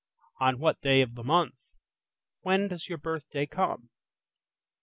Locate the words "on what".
0.39-0.81